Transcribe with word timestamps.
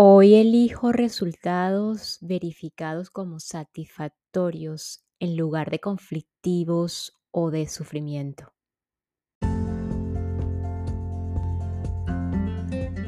Hoy 0.00 0.36
elijo 0.36 0.92
resultados 0.92 2.18
verificados 2.20 3.10
como 3.10 3.40
satisfactorios 3.40 5.02
en 5.18 5.36
lugar 5.36 5.72
de 5.72 5.80
conflictivos 5.80 7.18
o 7.32 7.50
de 7.50 7.66
sufrimiento. 7.66 8.52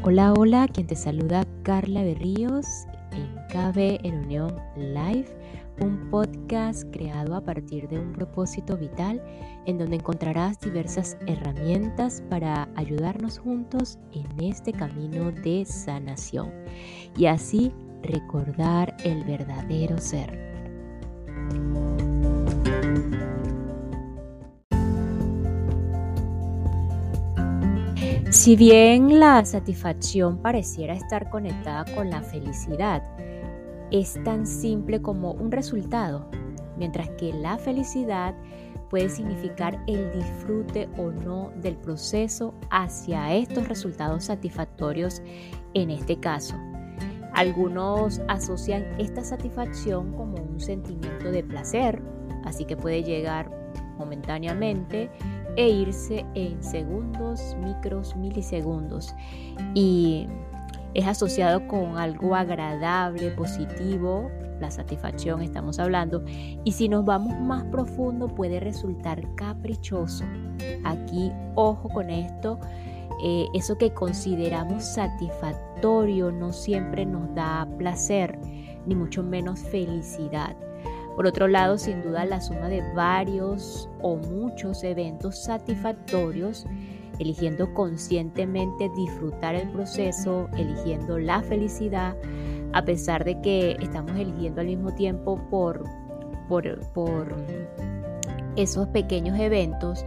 Hola, 0.02 0.32
hola, 0.32 0.66
quien 0.66 0.88
te 0.88 0.96
saluda 0.96 1.46
Carla 1.62 2.02
Berríos 2.02 2.66
en 3.12 3.36
KB 3.50 4.04
en 4.04 4.24
Unión 4.24 4.56
Live 4.76 5.28
un 5.80 6.10
podcast 6.10 6.84
creado 6.92 7.34
a 7.34 7.44
partir 7.44 7.88
de 7.88 7.98
un 7.98 8.12
propósito 8.12 8.76
vital 8.76 9.22
en 9.66 9.78
donde 9.78 9.96
encontrarás 9.96 10.60
diversas 10.60 11.16
herramientas 11.26 12.22
para 12.28 12.68
ayudarnos 12.76 13.38
juntos 13.38 13.98
en 14.12 14.26
este 14.42 14.72
camino 14.72 15.32
de 15.32 15.64
sanación 15.64 16.52
y 17.16 17.26
así 17.26 17.72
recordar 18.02 18.96
el 19.04 19.24
verdadero 19.24 19.98
ser. 19.98 20.50
Si 28.30 28.54
bien 28.54 29.18
la 29.18 29.44
satisfacción 29.44 30.38
pareciera 30.38 30.94
estar 30.94 31.28
conectada 31.30 31.84
con 31.96 32.10
la 32.10 32.22
felicidad, 32.22 33.02
es 33.90 34.22
tan 34.24 34.46
simple 34.46 35.02
como 35.02 35.32
un 35.32 35.50
resultado, 35.50 36.28
mientras 36.76 37.08
que 37.10 37.32
la 37.32 37.58
felicidad 37.58 38.34
puede 38.88 39.08
significar 39.08 39.82
el 39.86 40.12
disfrute 40.12 40.88
o 40.98 41.10
no 41.10 41.52
del 41.56 41.76
proceso 41.76 42.54
hacia 42.70 43.34
estos 43.34 43.68
resultados 43.68 44.24
satisfactorios 44.24 45.22
en 45.74 45.90
este 45.90 46.18
caso. 46.18 46.56
Algunos 47.32 48.20
asocian 48.28 48.84
esta 48.98 49.22
satisfacción 49.22 50.12
como 50.12 50.36
un 50.42 50.58
sentimiento 50.60 51.30
de 51.30 51.44
placer, 51.44 52.02
así 52.44 52.64
que 52.64 52.76
puede 52.76 53.04
llegar 53.04 53.50
momentáneamente 53.96 55.10
e 55.56 55.68
irse 55.68 56.24
en 56.34 56.62
segundos, 56.62 57.56
micros, 57.60 58.16
milisegundos. 58.16 59.14
Y 59.74 60.26
es 60.94 61.06
asociado 61.06 61.66
con 61.68 61.98
algo 61.98 62.34
agradable, 62.34 63.30
positivo, 63.30 64.30
la 64.60 64.70
satisfacción 64.70 65.42
estamos 65.42 65.78
hablando, 65.78 66.22
y 66.64 66.72
si 66.72 66.88
nos 66.88 67.04
vamos 67.04 67.38
más 67.40 67.64
profundo 67.64 68.28
puede 68.28 68.60
resultar 68.60 69.22
caprichoso. 69.34 70.24
Aquí, 70.84 71.32
ojo 71.54 71.88
con 71.88 72.10
esto, 72.10 72.58
eh, 73.22 73.46
eso 73.54 73.76
que 73.76 73.92
consideramos 73.92 74.84
satisfactorio 74.84 76.30
no 76.30 76.52
siempre 76.52 77.06
nos 77.06 77.34
da 77.34 77.66
placer, 77.78 78.38
ni 78.86 78.94
mucho 78.94 79.22
menos 79.22 79.60
felicidad. 79.60 80.56
Por 81.16 81.26
otro 81.26 81.48
lado, 81.48 81.76
sin 81.76 82.02
duda, 82.02 82.24
la 82.24 82.40
suma 82.40 82.68
de 82.68 82.82
varios 82.94 83.88
o 84.00 84.16
muchos 84.16 84.82
eventos 84.84 85.38
satisfactorios 85.38 86.66
eligiendo 87.20 87.72
conscientemente 87.74 88.90
disfrutar 88.96 89.54
el 89.54 89.68
proceso, 89.70 90.48
eligiendo 90.56 91.18
la 91.18 91.42
felicidad, 91.42 92.16
a 92.72 92.84
pesar 92.84 93.24
de 93.24 93.40
que 93.40 93.76
estamos 93.80 94.12
eligiendo 94.16 94.60
al 94.62 94.68
mismo 94.68 94.94
tiempo 94.94 95.38
por, 95.50 95.84
por, 96.48 97.36
esos 98.56 98.88
pequeños 98.88 99.38
eventos, 99.38 100.04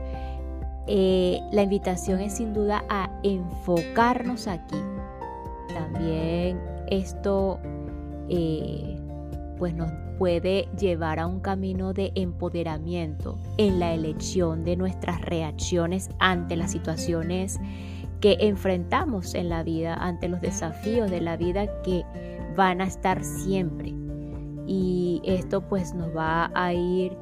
eh, 0.88 1.40
la 1.52 1.64
invitación 1.64 2.20
es 2.20 2.34
sin 2.38 2.54
duda 2.54 2.84
a 2.90 3.10
enfocarnos 3.24 4.48
aquí. 4.48 4.76
También 5.74 6.60
esto 6.88 7.60
eh, 8.28 8.98
pues 9.58 9.74
nos 9.74 9.90
puede 10.24 10.70
llevar 10.80 11.20
a 11.20 11.28
un 11.28 11.42
camino 11.42 11.92
de 11.92 12.14
empoderamiento 12.16 13.38
en 13.58 13.78
la 13.78 13.94
elección 13.94 14.64
de 14.64 14.78
nuestras 14.78 15.20
reacciones 15.20 16.10
ante 16.18 16.56
las 16.56 16.72
situaciones 16.72 17.60
que 18.22 18.38
enfrentamos 18.40 19.36
en 19.36 19.50
la 19.50 19.64
vida, 19.64 19.96
ante 19.96 20.30
los 20.30 20.40
desafíos 20.40 21.12
de 21.12 21.20
la 21.20 21.36
vida 21.36 21.68
que 21.82 22.06
van 22.56 22.80
a 22.80 22.86
estar 22.86 23.22
siempre. 23.22 23.94
Y 24.66 25.22
esto 25.26 25.68
pues 25.68 25.94
nos 25.94 26.16
va 26.16 26.50
a 26.56 26.74
ir 26.74 27.18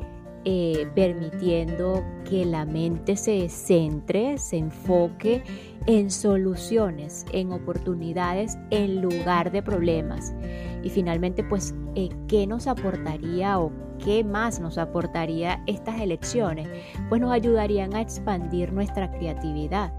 eh, 0.46 0.88
permitiendo 0.94 2.04
que 2.30 2.46
la 2.46 2.66
mente 2.66 3.16
se 3.16 3.50
centre, 3.50 4.38
se 4.38 4.58
enfoque 4.58 5.42
en 5.88 6.12
soluciones, 6.12 7.26
en 7.34 7.52
oportunidades 7.52 8.60
en 8.70 9.02
lugar 9.02 9.52
de 9.52 9.64
problemas. 9.64 10.36
Y 10.84 10.90
finalmente, 10.90 11.44
pues, 11.44 11.76
eh, 11.96 12.10
¿qué 12.28 12.48
nos 12.48 12.68
aportaría 12.68 13.60
o 13.60 13.72
qué 14.04 14.24
más 14.24 14.60
nos 14.60 14.78
aportaría 14.78 15.62
estas 15.68 16.00
elecciones? 16.00 16.68
Pues 17.10 17.22
nos 17.22 17.32
ayudarían 17.32 17.94
a 17.96 18.02
expandir 18.02 18.74
nuestra 18.74 19.12
creatividad. 19.12 19.94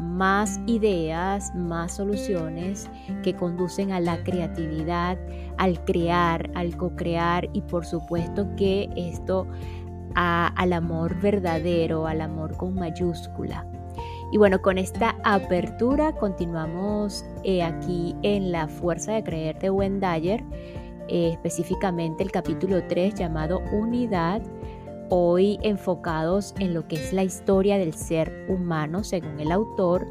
Más 0.00 0.60
ideas, 0.66 1.54
más 1.54 1.92
soluciones 1.92 2.90
que 3.22 3.34
conducen 3.34 3.92
a 3.92 4.00
la 4.00 4.24
creatividad, 4.24 5.16
al 5.56 5.84
crear, 5.84 6.50
al 6.54 6.76
co-crear 6.76 7.48
y 7.52 7.60
por 7.60 7.86
supuesto 7.86 8.48
que 8.56 8.90
esto 8.96 9.46
al 10.16 10.72
amor 10.72 11.20
verdadero, 11.20 12.06
al 12.06 12.20
amor 12.20 12.56
con 12.56 12.74
mayúscula. 12.74 13.66
Y 14.32 14.38
bueno, 14.38 14.60
con 14.60 14.78
esta 14.78 15.16
apertura 15.22 16.12
continuamos 16.12 17.24
eh, 17.44 17.62
aquí 17.62 18.16
en 18.22 18.50
La 18.50 18.66
Fuerza 18.66 19.12
de 19.12 19.22
Creer 19.22 19.58
de 19.58 19.70
Wendayer, 19.70 20.42
eh, 21.08 21.30
específicamente 21.32 22.22
el 22.22 22.32
capítulo 22.32 22.82
3 22.88 23.14
llamado 23.14 23.60
Unidad, 23.72 24.42
hoy 25.10 25.58
enfocados 25.62 26.54
en 26.58 26.74
lo 26.74 26.88
que 26.88 26.96
es 26.96 27.12
la 27.12 27.22
historia 27.22 27.78
del 27.78 27.94
ser 27.94 28.46
humano 28.48 29.04
según 29.04 29.38
el 29.38 29.52
autor, 29.52 30.06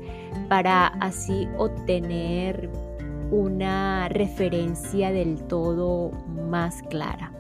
para 0.48 0.88
así 0.88 1.50
obtener 1.58 2.70
una 3.32 4.08
referencia 4.10 5.12
del 5.12 5.44
todo 5.44 6.12
más 6.50 6.82
clara. 6.84 7.33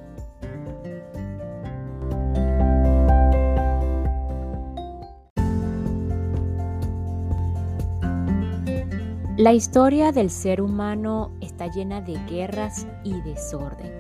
La 9.38 9.52
historia 9.52 10.12
del 10.12 10.30
ser 10.30 10.62
humano 10.62 11.32
está 11.42 11.66
llena 11.66 12.02
de 12.02 12.20
guerras 12.30 12.86
y 13.04 13.20
desorden. 13.22 13.92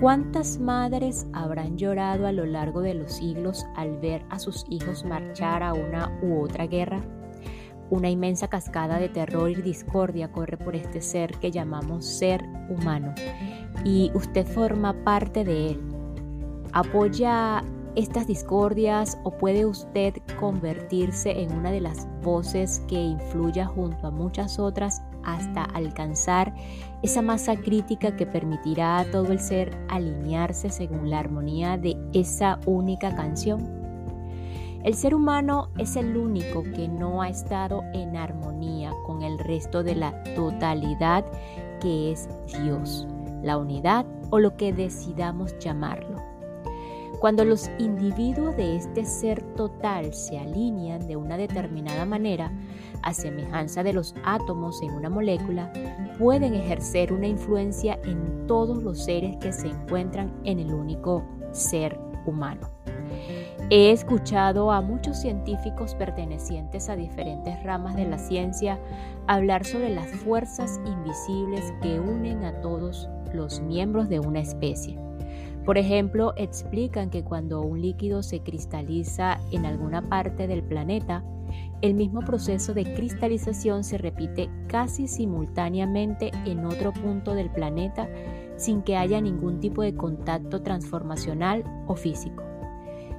¿Cuántas 0.00 0.58
madres 0.58 1.26
habrán 1.34 1.76
llorado 1.76 2.26
a 2.26 2.32
lo 2.32 2.46
largo 2.46 2.80
de 2.80 2.94
los 2.94 3.12
siglos 3.12 3.66
al 3.76 3.98
ver 3.98 4.24
a 4.30 4.38
sus 4.38 4.64
hijos 4.70 5.04
marchar 5.04 5.62
a 5.62 5.74
una 5.74 6.18
u 6.22 6.40
otra 6.40 6.66
guerra? 6.66 7.02
Una 7.90 8.08
inmensa 8.08 8.48
cascada 8.48 8.98
de 8.98 9.10
terror 9.10 9.50
y 9.50 9.60
discordia 9.60 10.32
corre 10.32 10.56
por 10.56 10.74
este 10.74 11.02
ser 11.02 11.32
que 11.32 11.50
llamamos 11.50 12.06
ser 12.06 12.42
humano 12.70 13.14
y 13.84 14.10
usted 14.14 14.46
forma 14.46 14.94
parte 15.04 15.44
de 15.44 15.72
él. 15.72 15.80
Apoya 16.72 17.62
estas 17.94 18.26
discordias 18.26 19.18
o 19.24 19.30
puede 19.30 19.66
usted 19.66 20.14
convertirse 20.38 21.42
en 21.42 21.52
una 21.52 21.70
de 21.70 21.80
las 21.80 22.06
voces 22.22 22.82
que 22.88 22.96
influya 22.96 23.66
junto 23.66 24.06
a 24.06 24.10
muchas 24.10 24.58
otras 24.58 25.02
hasta 25.24 25.64
alcanzar 25.64 26.54
esa 27.02 27.22
masa 27.22 27.56
crítica 27.56 28.16
que 28.16 28.26
permitirá 28.26 28.98
a 28.98 29.04
todo 29.10 29.32
el 29.32 29.40
ser 29.40 29.76
alinearse 29.88 30.70
según 30.70 31.10
la 31.10 31.18
armonía 31.18 31.76
de 31.76 31.96
esa 32.12 32.60
única 32.66 33.14
canción. 33.14 33.78
El 34.84 34.94
ser 34.94 35.14
humano 35.14 35.70
es 35.76 35.96
el 35.96 36.16
único 36.16 36.62
que 36.62 36.88
no 36.88 37.20
ha 37.20 37.28
estado 37.28 37.82
en 37.92 38.16
armonía 38.16 38.92
con 39.06 39.22
el 39.22 39.38
resto 39.38 39.82
de 39.82 39.96
la 39.96 40.22
totalidad 40.34 41.24
que 41.80 42.12
es 42.12 42.28
Dios, 42.62 43.06
la 43.42 43.58
unidad 43.58 44.06
o 44.30 44.38
lo 44.38 44.56
que 44.56 44.72
decidamos 44.72 45.58
llamarlo. 45.58 46.37
Cuando 47.20 47.44
los 47.44 47.68
individuos 47.78 48.56
de 48.56 48.76
este 48.76 49.04
ser 49.04 49.42
total 49.54 50.14
se 50.14 50.38
alinean 50.38 51.06
de 51.08 51.16
una 51.16 51.36
determinada 51.36 52.04
manera, 52.04 52.52
a 53.02 53.12
semejanza 53.12 53.82
de 53.82 53.92
los 53.92 54.14
átomos 54.24 54.80
en 54.82 54.92
una 54.92 55.10
molécula, 55.10 55.72
pueden 56.18 56.54
ejercer 56.54 57.12
una 57.12 57.26
influencia 57.26 57.98
en 58.04 58.46
todos 58.46 58.82
los 58.82 59.04
seres 59.04 59.36
que 59.38 59.52
se 59.52 59.66
encuentran 59.66 60.32
en 60.44 60.60
el 60.60 60.72
único 60.72 61.24
ser 61.50 61.98
humano. 62.24 62.68
He 63.70 63.90
escuchado 63.90 64.70
a 64.70 64.80
muchos 64.80 65.20
científicos 65.20 65.94
pertenecientes 65.96 66.88
a 66.88 66.96
diferentes 66.96 67.62
ramas 67.64 67.96
de 67.96 68.06
la 68.06 68.18
ciencia 68.18 68.78
hablar 69.26 69.66
sobre 69.66 69.90
las 69.90 70.08
fuerzas 70.08 70.80
invisibles 70.86 71.74
que 71.82 71.98
unen 71.98 72.44
a 72.44 72.60
todos 72.60 73.08
los 73.34 73.60
miembros 73.60 74.08
de 74.08 74.20
una 74.20 74.40
especie. 74.40 75.07
Por 75.68 75.76
ejemplo, 75.76 76.32
explican 76.38 77.10
que 77.10 77.22
cuando 77.22 77.60
un 77.60 77.82
líquido 77.82 78.22
se 78.22 78.40
cristaliza 78.40 79.38
en 79.50 79.66
alguna 79.66 80.00
parte 80.08 80.46
del 80.46 80.62
planeta, 80.62 81.22
el 81.82 81.92
mismo 81.92 82.20
proceso 82.20 82.72
de 82.72 82.94
cristalización 82.94 83.84
se 83.84 83.98
repite 83.98 84.48
casi 84.66 85.06
simultáneamente 85.08 86.30
en 86.46 86.64
otro 86.64 86.94
punto 86.94 87.34
del 87.34 87.50
planeta 87.50 88.08
sin 88.56 88.80
que 88.80 88.96
haya 88.96 89.20
ningún 89.20 89.60
tipo 89.60 89.82
de 89.82 89.94
contacto 89.94 90.62
transformacional 90.62 91.64
o 91.86 91.96
físico. 91.96 92.42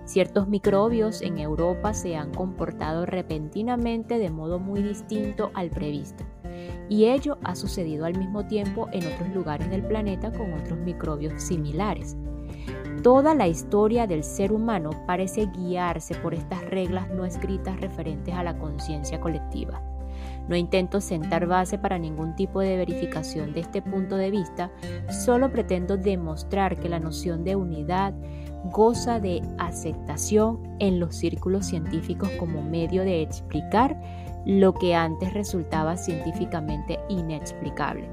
Ciertos 0.06 0.48
microbios 0.48 1.22
en 1.22 1.38
Europa 1.38 1.94
se 1.94 2.16
han 2.16 2.34
comportado 2.34 3.06
repentinamente 3.06 4.18
de 4.18 4.32
modo 4.32 4.58
muy 4.58 4.82
distinto 4.82 5.52
al 5.54 5.70
previsto, 5.70 6.24
y 6.90 7.06
ello 7.06 7.38
ha 7.44 7.54
sucedido 7.54 8.06
al 8.06 8.18
mismo 8.18 8.48
tiempo 8.48 8.88
en 8.92 9.06
otros 9.06 9.30
lugares 9.36 9.70
del 9.70 9.86
planeta 9.86 10.32
con 10.32 10.52
otros 10.54 10.80
microbios 10.80 11.44
similares. 11.44 12.18
Toda 13.04 13.34
la 13.34 13.48
historia 13.48 14.08
del 14.08 14.26
ser 14.26 14.52
humano 14.52 14.90
parece 15.08 15.46
guiarse 15.46 16.16
por 16.16 16.34
estas 16.34 16.62
reglas 16.66 17.10
no 17.10 17.24
escritas 17.24 17.80
referentes 17.80 18.36
a 18.36 18.44
la 18.44 18.58
conciencia 18.58 19.22
colectiva. 19.22 19.82
No 20.50 20.56
intento 20.58 21.00
sentar 21.00 21.46
base 21.46 21.78
para 21.78 21.98
ningún 21.98 22.36
tipo 22.36 22.60
de 22.60 22.76
verificación 22.76 23.54
de 23.54 23.62
este 23.62 23.82
punto 23.82 24.18
de 24.18 24.32
vista, 24.32 24.70
solo 25.10 25.50
pretendo 25.50 25.96
demostrar 25.96 26.78
que 26.78 26.90
la 26.90 27.00
noción 27.00 27.46
de 27.46 27.56
unidad 27.56 28.14
goza 28.66 29.22
de 29.22 29.42
aceptación 29.58 30.60
en 30.80 31.00
los 31.00 31.16
círculos 31.16 31.68
científicos 31.68 32.30
como 32.32 32.62
medio 32.62 33.04
de 33.04 33.22
explicar 33.22 33.96
lo 34.46 34.74
que 34.74 34.96
antes 34.96 35.34
resultaba 35.34 35.96
científicamente 35.96 37.00
inexplicable. 37.08 38.10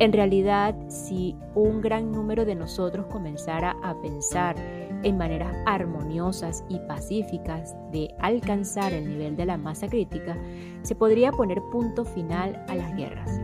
En 0.00 0.12
realidad, 0.12 0.76
si 0.86 1.36
un 1.56 1.80
gran 1.80 2.12
número 2.12 2.44
de 2.44 2.54
nosotros 2.54 3.06
comenzara 3.06 3.74
a 3.82 4.00
pensar 4.00 4.54
en 5.02 5.18
maneras 5.18 5.52
armoniosas 5.66 6.64
y 6.68 6.78
pacíficas 6.78 7.74
de 7.90 8.14
alcanzar 8.20 8.92
el 8.92 9.08
nivel 9.08 9.36
de 9.36 9.46
la 9.46 9.56
masa 9.56 9.88
crítica, 9.88 10.36
se 10.82 10.94
podría 10.94 11.32
poner 11.32 11.60
punto 11.72 12.04
final 12.04 12.64
a 12.68 12.76
las 12.76 12.96
guerras. 12.96 13.40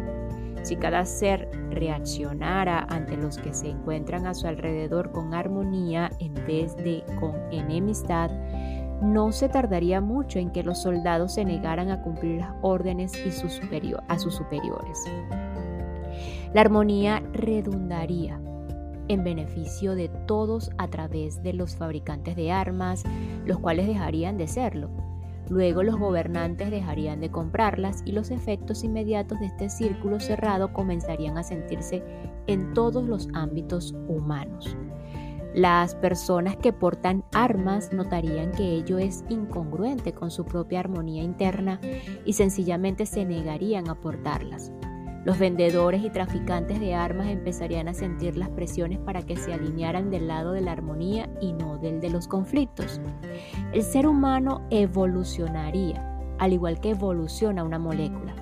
Si 0.63 0.77
cada 0.77 1.05
ser 1.05 1.51
reaccionara 1.71 2.87
ante 2.89 3.17
los 3.17 3.37
que 3.37 3.53
se 3.53 3.71
encuentran 3.71 4.25
a 4.27 4.33
su 4.33 4.47
alrededor 4.47 5.11
con 5.11 5.35
armonía 5.35 6.09
en 6.21 6.35
vez 6.47 6.77
de 6.77 7.03
con 7.19 7.35
enemistad, 7.53 8.31
no 9.03 9.33
se 9.33 9.49
tardaría 9.49 10.01
mucho 10.01 10.39
en 10.39 10.51
que 10.51 10.63
los 10.63 10.83
soldados 10.83 11.35
se 11.35 11.45
negaran 11.45 11.91
a 11.91 12.01
cumplir 12.01 12.39
las 12.41 12.55
órdenes 12.63 13.13
y 13.27 13.29
a 13.29 14.19
sus 14.19 14.35
superiores. 14.35 15.05
La 16.53 16.61
armonía 16.61 17.23
redundaría 17.33 18.41
en 19.09 19.25
beneficio 19.25 19.95
de 19.95 20.09
todos 20.09 20.71
a 20.79 20.89
través 20.89 21.43
de 21.43 21.53
los 21.53 21.77
fabricantes 21.77 22.37
de 22.37 22.53
armas, 22.53 23.05
los 23.45 23.59
cuales 23.59 23.87
dejarían 23.87 24.37
de 24.39 24.47
serlo. 24.47 24.89
Luego 25.49 25.83
los 25.83 25.97
gobernantes 25.97 26.71
dejarían 26.71 27.21
de 27.21 27.31
comprarlas 27.31 28.03
y 28.07 28.13
los 28.13 28.31
efectos 28.31 28.83
inmediatos 28.83 29.39
de 29.41 29.47
este 29.47 29.69
círculo 29.69 30.19
cerrado 30.21 30.73
comenzarían 30.73 31.37
a 31.37 31.43
sentirse 31.43 32.03
en 32.47 32.73
todos 32.73 33.05
los 33.05 33.29
ámbitos 33.35 33.95
humanos. 34.09 34.75
Las 35.55 35.95
personas 35.95 36.57
que 36.57 36.73
portan 36.73 37.25
armas 37.33 37.93
notarían 37.93 38.51
que 38.53 38.73
ello 38.73 38.99
es 38.99 39.23
incongruente 39.29 40.13
con 40.13 40.31
su 40.31 40.45
propia 40.45 40.81
armonía 40.81 41.23
interna 41.23 41.81
y 42.25 42.33
sencillamente 42.33 43.07
se 43.07 43.25
negarían 43.25 43.89
a 43.89 43.95
portarlas. 43.95 44.73
Los 45.25 45.39
vendedores 45.39 46.05
y 46.05 46.11
traficantes 46.11 46.81
de 46.81 46.95
armas 46.95 47.29
empezarían 47.29 47.89
a 47.89 47.95
sentir 47.95 48.37
las 48.37 48.51
presiones 48.51 48.99
para 48.99 49.23
que 49.23 49.37
se 49.37 49.55
alinearan 49.55 50.11
del 50.11 50.29
lado 50.29 50.53
de 50.53 50.61
la 50.61 50.73
armonía 50.73 51.31
y 51.41 51.55
no 51.55 51.79
del 51.79 52.01
de 52.01 52.11
los 52.11 52.29
conflictos. 52.29 53.01
El 53.73 53.83
ser 53.83 54.07
humano 54.07 54.61
evolucionaría, 54.69 56.19
al 56.39 56.53
igual 56.53 56.79
que 56.79 56.91
evoluciona 56.91 57.65
una 57.65 57.79
molécula. 57.79 58.35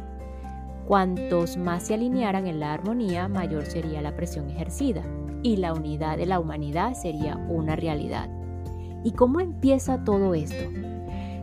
Cuantos 0.88 1.56
más 1.56 1.84
se 1.84 1.94
alinearan 1.94 2.48
en 2.48 2.58
la 2.58 2.72
armonía, 2.72 3.28
mayor 3.28 3.64
sería 3.66 4.02
la 4.02 4.16
presión 4.16 4.50
ejercida 4.50 5.02
y 5.44 5.58
la 5.58 5.74
unidad 5.74 6.18
de 6.18 6.26
la 6.26 6.40
humanidad 6.40 6.94
sería 6.94 7.36
una 7.36 7.76
realidad. 7.76 8.28
¿Y 9.04 9.12
cómo 9.12 9.38
empieza 9.38 10.02
todo 10.02 10.34
esto? 10.34 10.68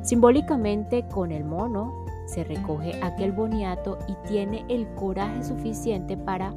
Simbólicamente 0.01 1.07
con 1.07 1.31
el 1.31 1.45
mono 1.45 2.06
se 2.29 2.43
recoge 2.43 2.99
aquel 3.03 3.31
boniato 3.31 3.97
y 4.07 4.15
tiene 4.27 4.63
el 4.69 4.87
coraje 4.95 5.43
suficiente 5.43 6.15
para 6.15 6.53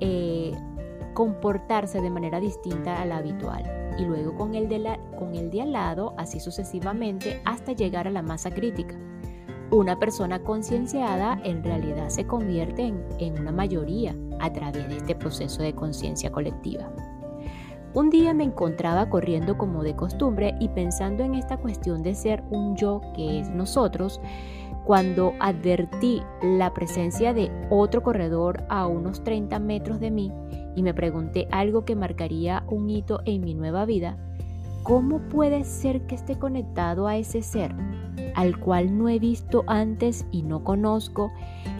eh, 0.00 0.52
comportarse 1.14 2.00
de 2.00 2.10
manera 2.10 2.40
distinta 2.40 3.00
a 3.00 3.04
la 3.04 3.18
habitual. 3.18 3.64
Y 3.98 4.04
luego 4.04 4.34
con 4.34 4.54
el, 4.54 4.68
de 4.68 4.78
la, 4.78 4.98
con 5.18 5.34
el 5.34 5.50
de 5.50 5.62
al 5.62 5.72
lado, 5.72 6.14
así 6.16 6.40
sucesivamente, 6.40 7.40
hasta 7.44 7.72
llegar 7.72 8.06
a 8.08 8.10
la 8.10 8.22
masa 8.22 8.50
crítica. 8.50 8.96
Una 9.70 9.98
persona 9.98 10.40
concienciada 10.40 11.40
en 11.44 11.62
realidad 11.62 12.08
se 12.08 12.26
convierte 12.26 12.82
en, 12.82 13.04
en 13.18 13.38
una 13.38 13.52
mayoría 13.52 14.14
a 14.40 14.52
través 14.52 14.88
de 14.88 14.96
este 14.96 15.14
proceso 15.14 15.62
de 15.62 15.74
conciencia 15.74 16.30
colectiva. 16.30 16.90
Un 17.94 18.10
día 18.10 18.34
me 18.34 18.42
encontraba 18.42 19.08
corriendo 19.08 19.56
como 19.56 19.84
de 19.84 19.94
costumbre 19.94 20.56
y 20.58 20.68
pensando 20.68 21.22
en 21.22 21.36
esta 21.36 21.58
cuestión 21.58 22.02
de 22.02 22.16
ser 22.16 22.42
un 22.50 22.74
yo 22.74 23.00
que 23.14 23.38
es 23.38 23.50
nosotros, 23.50 24.20
cuando 24.84 25.32
advertí 25.40 26.22
la 26.42 26.74
presencia 26.74 27.32
de 27.32 27.50
otro 27.70 28.02
corredor 28.02 28.64
a 28.68 28.86
unos 28.86 29.24
30 29.24 29.58
metros 29.58 29.98
de 29.98 30.10
mí 30.10 30.30
y 30.76 30.82
me 30.82 30.92
pregunté 30.92 31.48
algo 31.50 31.84
que 31.84 31.96
marcaría 31.96 32.64
un 32.68 32.90
hito 32.90 33.20
en 33.24 33.42
mi 33.42 33.54
nueva 33.54 33.86
vida, 33.86 34.18
¿cómo 34.82 35.20
puede 35.28 35.64
ser 35.64 36.02
que 36.06 36.14
esté 36.14 36.38
conectado 36.38 37.06
a 37.06 37.16
ese 37.16 37.42
ser 37.42 37.74
al 38.34 38.58
cual 38.58 38.98
no 38.98 39.08
he 39.08 39.18
visto 39.18 39.64
antes 39.66 40.26
y 40.30 40.42
no 40.42 40.64
conozco, 40.64 41.32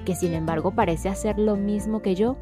que 0.04 0.14
sin 0.14 0.32
embargo 0.32 0.70
parece 0.70 1.08
hacer 1.08 1.38
lo 1.38 1.56
mismo 1.56 2.00
que 2.00 2.14
yo? 2.14 2.36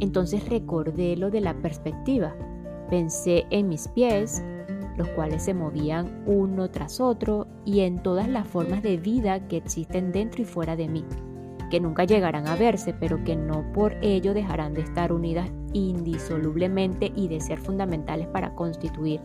Entonces 0.00 0.48
recordé 0.48 1.16
lo 1.16 1.30
de 1.30 1.40
la 1.40 1.54
perspectiva. 1.54 2.34
Pensé 2.88 3.46
en 3.50 3.68
mis 3.68 3.88
pies, 3.88 4.42
los 4.98 5.08
cuales 5.10 5.44
se 5.44 5.54
movían 5.54 6.24
uno 6.26 6.68
tras 6.70 7.00
otro 7.00 7.46
y 7.64 7.80
en 7.80 8.02
todas 8.02 8.28
las 8.28 8.46
formas 8.46 8.82
de 8.82 8.96
vida 8.96 9.46
que 9.46 9.56
existen 9.56 10.10
dentro 10.10 10.42
y 10.42 10.44
fuera 10.44 10.74
de 10.74 10.88
mí, 10.88 11.04
que 11.70 11.80
nunca 11.80 12.04
llegarán 12.04 12.48
a 12.48 12.56
verse, 12.56 12.92
pero 12.92 13.22
que 13.22 13.36
no 13.36 13.72
por 13.72 13.94
ello 14.02 14.34
dejarán 14.34 14.74
de 14.74 14.80
estar 14.82 15.12
unidas 15.12 15.48
indisolublemente 15.72 17.12
y 17.14 17.28
de 17.28 17.40
ser 17.40 17.60
fundamentales 17.60 18.26
para 18.26 18.54
constituir 18.56 19.20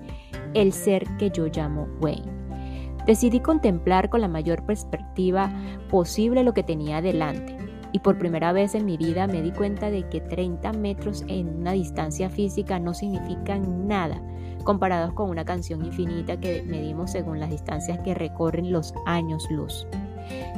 el 0.53 0.71
ser 0.73 1.05
que 1.17 1.31
yo 1.31 1.47
llamo 1.47 1.87
Wayne. 1.99 2.31
Decidí 3.07 3.39
contemplar 3.39 4.09
con 4.09 4.21
la 4.21 4.27
mayor 4.27 4.63
perspectiva 4.65 5.51
posible 5.89 6.43
lo 6.43 6.53
que 6.53 6.63
tenía 6.63 7.01
delante 7.01 7.57
y 7.91 7.99
por 7.99 8.17
primera 8.17 8.53
vez 8.53 8.75
en 8.75 8.85
mi 8.85 8.95
vida 8.95 9.25
me 9.25 9.41
di 9.41 9.51
cuenta 9.51 9.89
de 9.89 10.07
que 10.07 10.21
30 10.21 10.71
metros 10.73 11.25
en 11.27 11.49
una 11.49 11.71
distancia 11.71 12.29
física 12.29 12.79
no 12.79 12.93
significan 12.93 13.87
nada 13.87 14.21
comparados 14.63 15.13
con 15.13 15.29
una 15.29 15.45
canción 15.45 15.85
infinita 15.85 16.39
que 16.39 16.63
medimos 16.63 17.11
según 17.11 17.39
las 17.39 17.49
distancias 17.49 17.99
que 17.99 18.13
recorren 18.13 18.71
los 18.71 18.93
años 19.05 19.47
luz. 19.51 19.87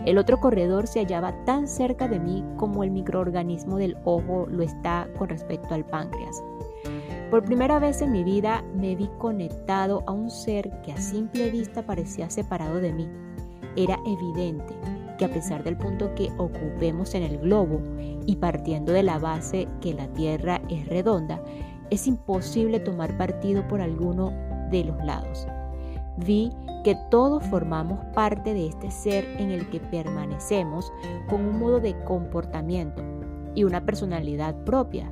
El 0.05 0.17
otro 0.17 0.39
corredor 0.39 0.87
se 0.87 0.99
hallaba 0.99 1.33
tan 1.45 1.67
cerca 1.67 2.07
de 2.07 2.19
mí 2.19 2.43
como 2.57 2.83
el 2.83 2.91
microorganismo 2.91 3.77
del 3.77 3.97
ojo 4.05 4.47
lo 4.49 4.63
está 4.63 5.07
con 5.17 5.29
respecto 5.29 5.73
al 5.73 5.85
páncreas. 5.85 6.43
Por 7.31 7.43
primera 7.43 7.79
vez 7.79 8.01
en 8.01 8.11
mi 8.11 8.23
vida 8.23 8.63
me 8.75 8.95
vi 8.95 9.09
conectado 9.17 10.03
a 10.05 10.11
un 10.11 10.29
ser 10.29 10.69
que 10.83 10.91
a 10.91 10.97
simple 10.97 11.49
vista 11.49 11.81
parecía 11.81 12.29
separado 12.29 12.79
de 12.79 12.93
mí. 12.93 13.09
Era 13.75 13.99
evidente 14.05 14.73
que 15.17 15.25
a 15.25 15.29
pesar 15.29 15.63
del 15.63 15.77
punto 15.77 16.13
que 16.13 16.31
ocupemos 16.37 17.15
en 17.15 17.23
el 17.23 17.39
globo 17.39 17.81
y 18.25 18.35
partiendo 18.35 18.93
de 18.93 19.03
la 19.03 19.17
base 19.17 19.67
que 19.81 19.93
la 19.93 20.07
Tierra 20.07 20.61
es 20.69 20.87
redonda, 20.87 21.41
es 21.89 22.07
imposible 22.07 22.79
tomar 22.79 23.17
partido 23.17 23.67
por 23.67 23.81
alguno 23.81 24.31
de 24.71 24.85
los 24.85 25.03
lados. 25.03 25.47
Vi 26.17 26.51
que 26.83 26.97
todos 27.09 27.43
formamos 27.45 27.99
parte 28.13 28.53
de 28.53 28.67
este 28.67 28.91
ser 28.91 29.25
en 29.39 29.51
el 29.51 29.69
que 29.69 29.79
permanecemos 29.79 30.91
con 31.29 31.41
un 31.41 31.59
modo 31.59 31.79
de 31.79 31.95
comportamiento 32.03 33.03
y 33.55 33.63
una 33.63 33.85
personalidad 33.85 34.55
propia 34.63 35.09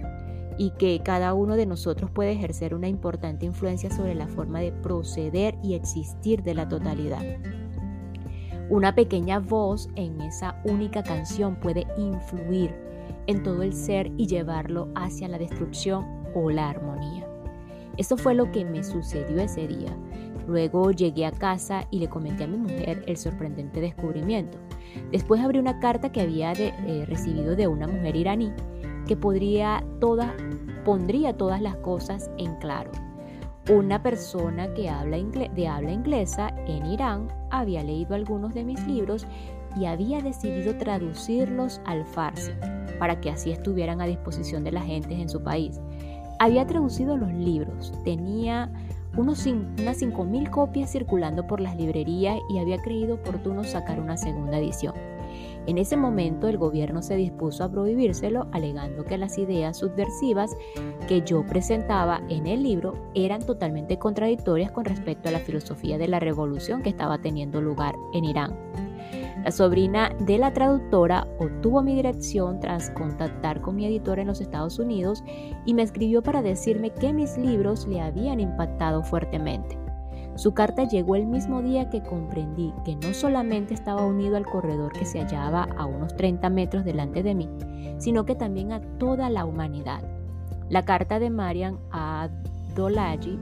y 0.58 0.72
que 0.72 1.02
cada 1.04 1.34
uno 1.34 1.56
de 1.56 1.66
nosotros 1.66 2.12
puede 2.12 2.34
ejercer 2.34 2.76
una 2.76 2.88
importante 2.88 3.46
influencia 3.46 3.90
sobre 3.90 4.14
la 4.14 4.28
forma 4.28 4.60
de 4.60 4.72
proceder 4.72 5.56
y 5.64 5.74
existir 5.74 6.44
de 6.44 6.54
la 6.54 6.68
totalidad. 6.68 7.24
Una 8.70 8.96
pequeña 8.96 9.40
voz 9.40 9.90
en 9.96 10.22
esa 10.22 10.62
única 10.64 11.04
canción 11.04 11.56
puede 11.56 11.86
influir 11.98 12.74
en 13.28 13.44
todo 13.44 13.64
el 13.64 13.74
ser 13.74 14.12
y 14.18 14.28
llevarlo 14.28 14.90
hacia 14.96 15.28
la 15.28 15.38
destrucción 15.38 16.23
o 16.34 16.50
la 16.50 16.70
armonía. 16.70 17.28
Eso 17.98 18.18
fue 18.18 18.34
lo 18.34 18.52
que 18.52 18.66
me 18.66 18.84
sucedió 18.84 19.40
ese 19.42 19.68
día. 19.68 19.96
Luego 20.48 20.92
llegué 20.92 21.26
a 21.26 21.32
casa 21.32 21.88
y 21.92 22.00
le 22.00 22.10
comenté 22.10 22.44
a 22.44 22.48
mi 22.48 22.58
mujer 22.58 23.04
el 23.08 23.18
sorprendente 23.18 23.80
descubrimiento. 23.80 24.58
Después 25.12 25.42
abrí 25.42 25.60
una 25.60 25.80
carta 25.80 26.12
que 26.12 26.22
había 26.22 26.54
eh, 26.54 27.06
recibido 27.08 27.56
de 27.56 27.68
una 27.68 27.88
mujer 27.88 28.16
iraní 28.16 28.52
que 29.08 29.16
podría 29.16 29.84
toda, 30.00 30.36
pondría 30.86 31.38
todas 31.38 31.62
las 31.62 31.76
cosas 31.78 32.30
en 32.38 32.56
claro. 32.56 32.92
una 33.70 34.04
persona 34.04 34.74
que 34.74 34.90
habla 34.90 35.18
de 35.18 35.68
habla 35.68 35.92
inglesa 35.92 36.54
en 36.68 36.86
Irán 36.86 37.28
había 37.50 37.84
leído 37.84 38.16
algunos 38.16 38.54
de 38.54 38.64
mis 38.64 38.86
libros 38.86 39.26
y 39.80 39.86
había 39.86 40.20
decidido 40.22 40.76
traducirlos 40.78 41.82
al 41.86 42.06
farsi 42.06 42.52
para 43.00 43.20
que 43.22 43.30
así 43.30 43.52
estuvieran 43.52 44.02
a 44.02 44.06
disposición 44.06 44.64
de 44.64 44.72
la 44.72 44.82
gente 44.82 45.14
en 45.14 45.30
su 45.30 45.42
país. 45.42 45.80
Había 46.40 46.68
traducido 46.68 47.18
los 47.18 47.34
libros, 47.34 47.94
tenía 48.04 48.72
unos, 49.16 49.46
unas 49.46 50.02
5.000 50.02 50.50
copias 50.50 50.92
circulando 50.92 51.46
por 51.46 51.62
las 51.62 51.76
librerías 51.78 52.40
y 52.50 52.60
había 52.60 52.82
creído 52.82 53.16
oportuno 53.16 53.64
sacar 53.64 54.00
una 54.00 54.18
segunda 54.18 54.58
edición. 54.58 54.96
En 55.66 55.78
ese 55.78 55.96
momento 55.96 56.48
el 56.50 56.58
gobierno 56.58 57.02
se 57.02 57.16
dispuso 57.16 57.64
a 57.64 57.72
prohibírselo 57.72 58.48
alegando 58.52 59.06
que 59.06 59.18
las 59.18 59.38
ideas 59.38 59.78
subversivas 59.78 60.56
que 61.08 61.22
yo 61.22 61.46
presentaba 61.46 62.22
en 62.30 62.48
el 62.48 62.64
libro 62.64 62.96
eran 63.16 63.42
totalmente 63.42 63.98
contradictorias 63.98 64.72
con 64.72 64.84
respecto 64.84 65.30
a 65.30 65.32
la 65.32 65.40
filosofía 65.40 65.98
de 65.98 66.10
la 66.10 66.20
revolución 66.20 66.82
que 66.82 66.90
estaba 66.90 67.20
teniendo 67.20 67.62
lugar 67.62 67.96
en 68.14 68.26
Irán. 68.26 68.56
La 69.44 69.52
sobrina 69.52 70.10
de 70.20 70.38
la 70.38 70.54
traductora 70.54 71.28
obtuvo 71.38 71.84
mi 71.84 71.96
dirección 71.96 72.62
tras 72.62 72.90
contactar 72.92 73.60
con 73.60 73.76
mi 73.76 73.86
editor 73.86 74.20
en 74.20 74.28
los 74.28 74.40
Estados 74.40 74.80
Unidos 74.80 75.22
y 75.66 75.74
me 75.74 75.82
escribió 75.82 76.24
para 76.24 76.42
decirme 76.42 76.92
que 76.92 77.12
mis 77.12 77.38
libros 77.38 77.86
le 77.86 78.00
habían 78.00 78.40
impactado 78.40 79.04
fuertemente. 79.04 79.78
Su 80.36 80.54
carta 80.54 80.88
llegó 80.88 81.18
el 81.18 81.26
mismo 81.26 81.62
día 81.62 81.90
que 81.90 82.02
comprendí 82.02 82.74
que 82.86 82.96
no 82.96 83.14
solamente 83.14 83.74
estaba 83.74 84.06
unido 84.06 84.38
al 84.38 84.46
corredor 84.46 84.94
que 84.94 85.06
se 85.06 85.20
hallaba 85.20 85.68
a 85.78 85.86
unos 85.86 86.16
30 86.16 86.50
metros 86.50 86.86
delante 86.86 87.22
de 87.22 87.36
mí, 87.36 87.50
sino 87.98 88.26
que 88.26 88.36
también 88.36 88.72
a 88.72 88.80
toda 88.98 89.30
la 89.30 89.44
humanidad. 89.44 90.02
La 90.70 90.86
carta 90.86 91.20
de 91.20 91.30
Marian 91.30 91.78
a 91.92 92.30
Dolaji 92.76 93.38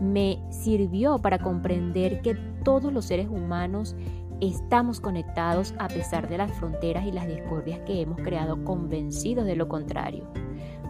me 0.00 0.38
sirvió 0.50 1.18
para 1.18 1.38
comprender 1.38 2.20
que 2.20 2.34
todos 2.62 2.92
los 2.92 3.04
seres 3.04 3.28
humanos 3.28 3.96
estamos 4.40 5.00
conectados 5.00 5.74
a 5.78 5.88
pesar 5.88 6.28
de 6.28 6.38
las 6.38 6.52
fronteras 6.52 7.06
y 7.06 7.12
las 7.12 7.26
discordias 7.26 7.80
que 7.80 8.00
hemos 8.00 8.20
creado 8.20 8.64
convencidos 8.64 9.46
de 9.46 9.56
lo 9.56 9.68
contrario. 9.68 10.28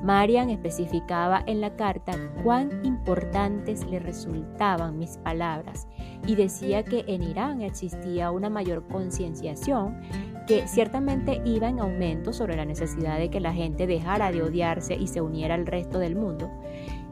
Marian 0.05 0.51
especificaba 0.51 1.43
en 1.47 1.63
la 1.63 1.77
carta 1.77 2.13
cuán 2.43 2.85
importantes 2.85 3.87
le 3.87 4.01
resultaban 4.01 4.99
mis 4.99 5.17
palabras 5.17 5.89
y 6.27 6.35
decía 6.35 6.83
que 6.85 7.05
en 7.09 7.23
Irán 7.23 7.63
existía 7.63 8.31
una 8.31 8.51
mayor 8.51 8.87
concienciación 8.87 10.03
que 10.47 10.69
ciertamente 10.69 11.41
iba 11.47 11.71
en 11.71 11.81
aumento 11.81 12.35
sobre 12.35 12.55
la 12.55 12.67
necesidad 12.67 13.19
de 13.19 13.31
que 13.31 13.41
la 13.41 13.55
gente 13.55 13.87
dejara 13.87 14.31
de 14.31 14.43
odiarse 14.43 14.95
y 14.95 15.07
se 15.07 15.23
uniera 15.23 15.55
al 15.55 15.67
resto 15.67 15.99
del 15.99 16.17
mundo. 16.17 16.51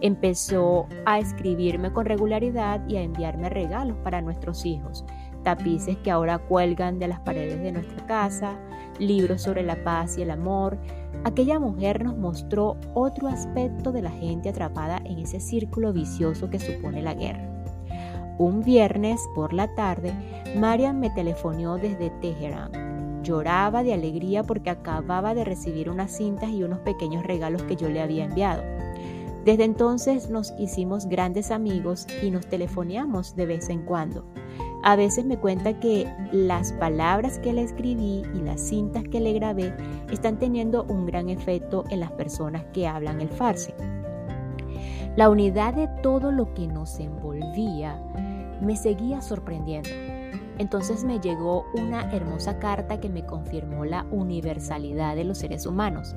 Empezó 0.02 0.86
a 1.06 1.18
escribirme 1.18 1.94
con 1.94 2.04
regularidad 2.04 2.86
y 2.88 2.96
a 2.96 3.02
enviarme 3.02 3.48
regalos 3.48 3.96
para 4.04 4.20
nuestros 4.20 4.66
hijos, 4.66 5.06
tapices 5.42 5.96
que 5.98 6.10
ahora 6.10 6.38
cuelgan 6.38 6.98
de 6.98 7.08
las 7.08 7.20
paredes 7.20 7.60
de 7.60 7.72
nuestra 7.72 8.06
casa, 8.06 8.58
libros 8.98 9.42
sobre 9.42 9.62
la 9.62 9.82
paz 9.82 10.18
y 10.18 10.22
el 10.22 10.30
amor, 10.30 10.78
aquella 11.24 11.58
mujer 11.58 12.04
nos 12.04 12.16
mostró 12.16 12.76
otro 12.94 13.28
aspecto 13.28 13.92
de 13.92 14.02
la 14.02 14.10
gente 14.10 14.48
atrapada 14.48 15.00
en 15.04 15.18
ese 15.18 15.40
círculo 15.40 15.92
vicioso 15.92 16.50
que 16.50 16.58
supone 16.58 17.02
la 17.02 17.14
guerra. 17.14 17.48
Un 18.38 18.62
viernes 18.62 19.20
por 19.34 19.52
la 19.52 19.74
tarde, 19.74 20.12
Marian 20.56 20.98
me 20.98 21.10
telefonó 21.10 21.76
desde 21.76 22.10
Teherán. 22.10 23.22
Lloraba 23.22 23.82
de 23.82 23.94
alegría 23.94 24.42
porque 24.42 24.70
acababa 24.70 25.34
de 25.34 25.44
recibir 25.44 25.88
unas 25.88 26.16
cintas 26.16 26.50
y 26.50 26.64
unos 26.64 26.80
pequeños 26.80 27.24
regalos 27.24 27.62
que 27.62 27.76
yo 27.76 27.88
le 27.88 28.00
había 28.00 28.24
enviado. 28.24 28.62
Desde 29.44 29.64
entonces 29.64 30.30
nos 30.30 30.54
hicimos 30.58 31.06
grandes 31.06 31.50
amigos 31.50 32.06
y 32.22 32.30
nos 32.30 32.46
telefoneamos 32.46 33.34
de 33.34 33.46
vez 33.46 33.68
en 33.70 33.82
cuando. 33.82 34.24
A 34.84 34.96
veces 34.96 35.24
me 35.24 35.36
cuenta 35.36 35.78
que 35.78 36.12
las 36.32 36.72
palabras 36.72 37.38
que 37.38 37.52
le 37.52 37.62
escribí 37.62 38.22
y 38.34 38.40
las 38.40 38.60
cintas 38.60 39.04
que 39.04 39.20
le 39.20 39.32
grabé 39.32 39.72
están 40.10 40.38
teniendo 40.38 40.82
un 40.84 41.06
gran 41.06 41.28
efecto 41.28 41.84
en 41.90 42.00
las 42.00 42.10
personas 42.12 42.64
que 42.72 42.88
hablan 42.88 43.20
el 43.20 43.28
farsi. 43.28 43.72
La 45.14 45.30
unidad 45.30 45.74
de 45.74 45.88
todo 46.02 46.32
lo 46.32 46.52
que 46.54 46.66
nos 46.66 46.98
envolvía 46.98 48.02
me 48.60 48.74
seguía 48.74 49.20
sorprendiendo. 49.20 49.90
Entonces 50.58 51.04
me 51.04 51.20
llegó 51.20 51.64
una 51.74 52.10
hermosa 52.12 52.58
carta 52.58 52.98
que 52.98 53.08
me 53.08 53.24
confirmó 53.24 53.84
la 53.84 54.04
universalidad 54.10 55.14
de 55.14 55.24
los 55.24 55.38
seres 55.38 55.64
humanos. 55.64 56.16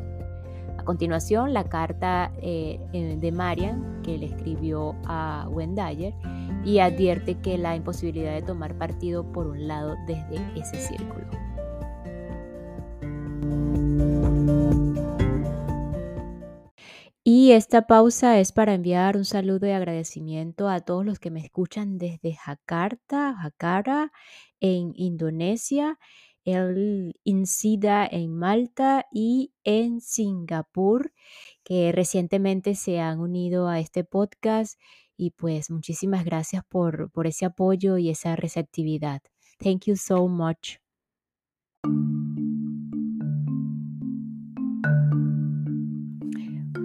A 0.78 0.84
continuación, 0.84 1.54
la 1.54 1.66
carta 1.66 2.32
eh, 2.42 2.80
de 2.92 3.32
Marian 3.32 4.02
que 4.02 4.18
le 4.18 4.26
escribió 4.26 4.96
a 5.06 5.48
Wendayer 5.50 6.14
y 6.66 6.80
advierte 6.80 7.36
que 7.36 7.58
la 7.58 7.76
imposibilidad 7.76 8.34
de 8.34 8.42
tomar 8.42 8.78
partido 8.78 9.32
por 9.32 9.48
un 9.48 9.68
lado 9.68 9.96
desde 10.08 10.42
ese 10.60 10.80
círculo. 10.80 11.30
Y 17.28 17.54
esta 17.54 17.88
pausa 17.88 18.40
es 18.40 18.52
para 18.52 18.76
enviar 18.76 19.18
un 19.18 19.26
saludo 19.26 19.66
y 19.68 19.72
agradecimiento 19.72 20.70
a 20.70 20.82
todos 20.82 21.06
los 21.06 21.20
que 21.20 21.32
me 21.32 21.40
escuchan 21.40 21.98
desde 21.98 22.36
Jakarta, 22.36 23.36
Jakarta, 23.42 24.12
en 24.60 24.94
Indonesia, 24.96 25.98
el 26.44 27.20
INSIDA 27.24 28.06
en 28.06 28.38
Malta 28.38 29.08
y 29.12 29.54
en 29.64 30.02
Singapur, 30.02 31.14
que 31.64 31.92
recientemente 31.92 32.76
se 32.76 33.00
han 33.00 33.20
unido 33.20 33.68
a 33.68 33.80
este 33.80 34.04
podcast 34.04 34.80
y 35.18 35.32
pues 35.32 35.72
muchísimas 35.72 36.26
gracias 36.26 36.64
por, 36.68 37.10
por 37.12 37.28
ese 37.28 37.46
apoyo 37.46 37.98
y 37.98 38.10
esa 38.10 38.36
receptividad. 38.36 39.22
Thank 39.60 39.86
you 39.86 39.96
so 39.96 40.28
much. 40.28 40.78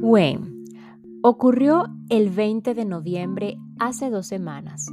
Bueno, 0.02 0.46
ocurrió 1.22 1.84
el 2.08 2.30
20 2.30 2.74
de 2.74 2.84
noviembre 2.84 3.58
hace 3.78 4.10
dos 4.10 4.26
semanas. 4.26 4.86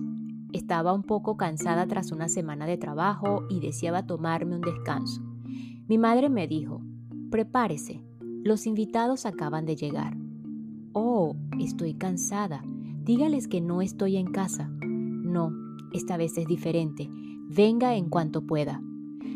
Estaba 0.54 0.94
un 0.94 1.04
poco 1.04 1.38
cansada 1.38 1.88
tras 1.88 2.12
una 2.12 2.30
semana 2.30 2.66
de 2.66 2.78
trabajo 2.78 3.46
y 3.50 3.60
deseaba 3.60 4.06
tomarme 4.06 4.56
un 4.56 4.62
descanso. 4.62 5.22
Mi 5.88 5.98
madre 5.98 6.30
me 6.30 6.48
dijo, 6.48 6.82
prepárese, 7.32 8.04
los 8.44 8.66
invitados 8.68 9.26
acaban 9.26 9.66
de 9.66 9.76
llegar. 9.76 10.18
Oh, 10.94 11.36
estoy 11.60 11.94
cansada. 11.94 12.64
Dígales 13.08 13.48
que 13.48 13.62
no 13.62 13.82
estoy 13.82 14.18
en 14.18 14.28
casa. 14.34 14.70
No, 14.82 15.54
esta 15.94 16.18
vez 16.18 16.38
es 16.38 16.46
diferente. 16.46 17.10
Venga 17.48 17.96
en 17.96 18.10
cuanto 18.10 18.46
pueda. 18.46 18.82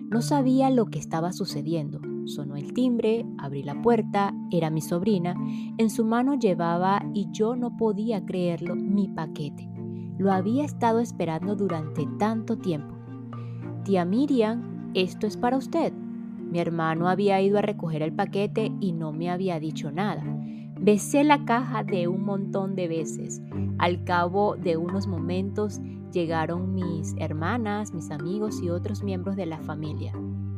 No 0.09 0.21
sabía 0.21 0.69
lo 0.69 0.87
que 0.87 0.99
estaba 0.99 1.31
sucediendo. 1.31 2.01
Sonó 2.25 2.57
el 2.57 2.73
timbre, 2.73 3.25
abrí 3.37 3.63
la 3.63 3.81
puerta, 3.81 4.33
era 4.51 4.69
mi 4.69 4.81
sobrina. 4.81 5.35
En 5.77 5.89
su 5.89 6.03
mano 6.03 6.37
llevaba, 6.37 7.09
y 7.13 7.29
yo 7.31 7.55
no 7.55 7.77
podía 7.77 8.25
creerlo, 8.25 8.75
mi 8.75 9.07
paquete. 9.07 9.69
Lo 10.17 10.33
había 10.33 10.65
estado 10.65 10.99
esperando 10.99 11.55
durante 11.55 12.05
tanto 12.19 12.57
tiempo. 12.57 12.93
Tía 13.85 14.03
Miriam, 14.03 14.91
esto 14.95 15.27
es 15.27 15.37
para 15.37 15.55
usted. 15.55 15.93
Mi 15.93 16.59
hermano 16.59 17.07
había 17.07 17.41
ido 17.41 17.57
a 17.57 17.61
recoger 17.61 18.01
el 18.01 18.11
paquete 18.11 18.69
y 18.81 18.91
no 18.91 19.13
me 19.13 19.29
había 19.29 19.61
dicho 19.61 19.93
nada. 19.93 20.40
Besé 20.83 21.23
la 21.23 21.45
caja 21.45 21.83
de 21.83 22.07
un 22.07 22.23
montón 22.25 22.73
de 22.73 22.87
veces. 22.87 23.39
Al 23.77 24.03
cabo 24.03 24.55
de 24.55 24.77
unos 24.77 25.05
momentos 25.05 25.79
llegaron 26.11 26.73
mis 26.73 27.13
hermanas, 27.19 27.93
mis 27.93 28.09
amigos 28.09 28.63
y 28.63 28.71
otros 28.71 29.03
miembros 29.03 29.35
de 29.35 29.45
la 29.45 29.59
familia. 29.59 30.11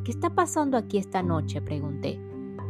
¿Qué 0.05 0.11
está 0.11 0.29
pasando 0.29 0.77
aquí 0.77 0.97
esta 0.97 1.21
noche? 1.23 1.61
pregunté. 1.61 2.21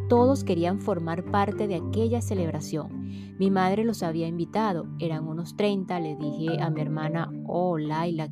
Todos 0.10 0.44
querían 0.44 0.80
formar 0.80 1.26
parte 1.26 1.68
de 1.68 1.76
aquella 1.76 2.22
celebración. 2.22 3.36
Mi 3.38 3.52
madre 3.52 3.84
los 3.84 4.02
había 4.02 4.28
invitado. 4.28 4.88
Eran 4.98 5.28
unos 5.28 5.56
30. 5.56 6.00
Le 6.00 6.16
dije 6.16 6.60
a 6.60 6.72
mi 6.72 6.82
hermana, 6.82 7.32
oh 7.46 7.78
Laila, 7.78 8.30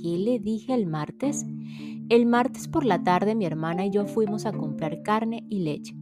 ¿qué 0.00 0.16
le 0.16 0.38
dije 0.38 0.74
el 0.74 0.86
martes? 0.86 1.44
El 2.08 2.24
martes 2.24 2.68
por 2.68 2.84
la 2.84 3.02
tarde 3.02 3.34
mi 3.34 3.46
hermana 3.46 3.86
y 3.86 3.90
yo 3.90 4.06
fuimos 4.06 4.46
a 4.46 4.52
comprar 4.52 5.02
carne 5.02 5.44
y 5.48 5.64
leche. 5.64 5.99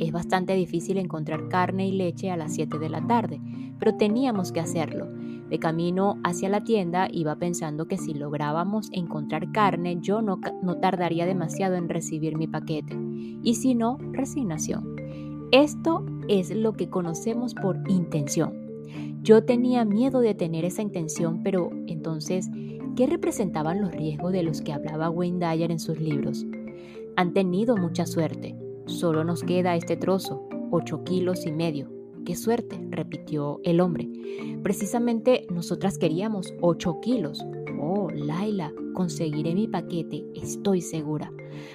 Es 0.00 0.12
bastante 0.12 0.54
difícil 0.54 0.96
encontrar 0.96 1.48
carne 1.48 1.86
y 1.86 1.92
leche 1.92 2.30
a 2.30 2.36
las 2.38 2.54
7 2.54 2.78
de 2.78 2.88
la 2.88 3.06
tarde, 3.06 3.38
pero 3.78 3.96
teníamos 3.96 4.50
que 4.50 4.60
hacerlo. 4.60 5.06
De 5.50 5.58
camino 5.58 6.16
hacia 6.24 6.48
la 6.48 6.64
tienda 6.64 7.06
iba 7.12 7.36
pensando 7.36 7.86
que 7.86 7.98
si 7.98 8.14
lográbamos 8.14 8.88
encontrar 8.92 9.52
carne 9.52 9.98
yo 10.00 10.22
no, 10.22 10.40
no 10.62 10.78
tardaría 10.78 11.26
demasiado 11.26 11.74
en 11.74 11.90
recibir 11.90 12.38
mi 12.38 12.46
paquete, 12.46 12.96
y 13.42 13.56
si 13.56 13.74
no, 13.74 13.98
resignación. 14.12 14.96
Esto 15.52 16.06
es 16.28 16.50
lo 16.50 16.72
que 16.72 16.88
conocemos 16.88 17.52
por 17.52 17.78
intención. 17.90 18.54
Yo 19.22 19.44
tenía 19.44 19.84
miedo 19.84 20.20
de 20.20 20.34
tener 20.34 20.64
esa 20.64 20.80
intención, 20.80 21.42
pero 21.42 21.72
entonces, 21.88 22.48
¿qué 22.96 23.06
representaban 23.06 23.82
los 23.82 23.92
riesgos 23.92 24.32
de 24.32 24.44
los 24.44 24.62
que 24.62 24.72
hablaba 24.72 25.10
Wayne 25.10 25.46
Dyer 25.46 25.70
en 25.70 25.78
sus 25.78 26.00
libros? 26.00 26.46
Han 27.16 27.34
tenido 27.34 27.76
mucha 27.76 28.06
suerte, 28.06 28.56
Solo 28.90 29.22
nos 29.22 29.44
queda 29.44 29.76
este 29.76 29.96
trozo, 29.96 30.42
8 30.72 31.04
kilos 31.04 31.46
y 31.46 31.52
medio. 31.52 31.88
qué 32.26 32.34
suerte, 32.36 32.78
repitió 32.90 33.60
el 33.64 33.80
hombre. 33.80 34.10
Precisamente 34.62 35.46
nosotras 35.48 35.96
queríamos 35.96 36.52
8 36.60 37.00
kilos. 37.00 37.42
Oh, 37.80 38.10
Laila, 38.10 38.72
conseguiré 38.92 39.54
mi 39.54 39.68
paquete, 39.68 40.26
estoy 40.34 40.80
segura. 40.82 41.32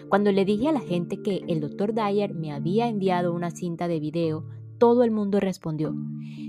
Cuando 0.09 0.31
le 0.31 0.45
dije 0.45 0.67
a 0.67 0.73
la 0.73 0.81
gente 0.81 1.21
que 1.23 1.41
el 1.47 1.61
doctor 1.61 1.93
Dyer 1.93 2.35
me 2.35 2.51
había 2.51 2.87
enviado 2.87 3.33
una 3.33 3.49
cinta 3.49 3.87
de 3.87 3.99
video, 3.99 4.45
todo 4.77 5.03
el 5.03 5.11
mundo 5.11 5.39
respondió. 5.39 5.95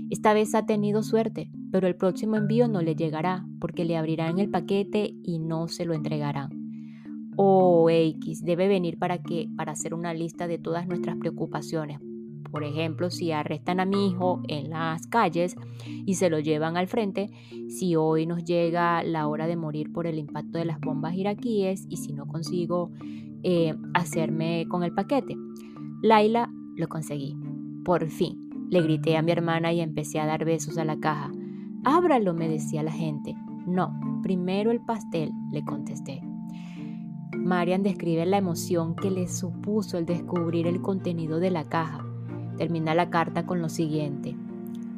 Esta 0.09 0.33
vez 0.33 0.53
ha 0.53 0.65
tenido 0.65 1.01
suerte, 1.01 1.49
pero 1.71 1.87
el 1.87 1.95
próximo 1.95 2.35
envío 2.35 2.67
no 2.67 2.81
le 2.81 2.95
llegará 2.95 3.47
porque 3.59 3.85
le 3.85 3.97
abrirán 3.97 4.37
el 4.37 4.49
paquete 4.49 5.15
y 5.23 5.39
no 5.39 5.69
se 5.69 5.85
lo 5.85 5.93
entregarán. 5.93 6.66
O 7.37 7.89
X 7.89 8.43
debe 8.43 8.67
venir 8.67 8.97
para 8.99 9.19
que 9.19 9.47
para 9.55 9.71
hacer 9.71 9.93
una 9.93 10.13
lista 10.13 10.47
de 10.47 10.57
todas 10.57 10.87
nuestras 10.87 11.15
preocupaciones. 11.17 11.99
Por 12.51 12.63
ejemplo, 12.63 13.09
si 13.09 13.31
arrestan 13.31 13.79
a 13.79 13.85
mi 13.85 14.07
hijo 14.07 14.41
en 14.47 14.69
las 14.69 15.05
calles 15.07 15.55
y 15.85 16.15
se 16.15 16.29
lo 16.29 16.39
llevan 16.39 16.77
al 16.77 16.87
frente, 16.87 17.29
si 17.67 17.95
hoy 17.95 18.25
nos 18.25 18.43
llega 18.43 19.03
la 19.03 19.27
hora 19.27 19.47
de 19.47 19.55
morir 19.55 19.91
por 19.91 20.07
el 20.07 20.17
impacto 20.17 20.57
de 20.57 20.65
las 20.65 20.79
bombas 20.79 21.15
iraquíes 21.15 21.85
y 21.89 21.97
si 21.97 22.13
no 22.13 22.25
consigo 22.25 22.91
eh, 23.43 23.75
hacerme 23.93 24.65
con 24.69 24.83
el 24.83 24.93
paquete. 24.93 25.35
Laila 26.01 26.49
lo 26.75 26.87
conseguí. 26.87 27.35
Por 27.83 28.09
fin, 28.09 28.49
le 28.69 28.81
grité 28.81 29.17
a 29.17 29.21
mi 29.21 29.31
hermana 29.31 29.71
y 29.73 29.81
empecé 29.81 30.19
a 30.19 30.25
dar 30.25 30.45
besos 30.45 30.77
a 30.77 30.85
la 30.85 30.99
caja. 30.99 31.31
Ábralo, 31.83 32.33
me 32.33 32.49
decía 32.49 32.83
la 32.83 32.91
gente. 32.91 33.35
No, 33.65 33.97
primero 34.23 34.71
el 34.71 34.81
pastel, 34.81 35.31
le 35.51 35.63
contesté. 35.63 36.26
Marian 37.47 37.81
describe 37.81 38.25
la 38.25 38.39
emoción 38.39 38.93
que 38.93 39.09
le 39.09 39.29
supuso 39.29 39.97
el 39.97 40.05
descubrir 40.05 40.67
el 40.67 40.81
contenido 40.81 41.39
de 41.39 41.49
la 41.49 41.63
caja. 41.63 42.05
Termina 42.57 42.93
la 42.93 43.09
carta 43.09 43.45
con 43.45 43.61
lo 43.61 43.69
siguiente. 43.69 44.35